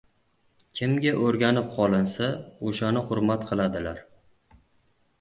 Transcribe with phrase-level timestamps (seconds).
[0.79, 2.31] •Kimga o‘rganib qolinsa,
[2.73, 4.05] o‘shani hurmat qiladilar.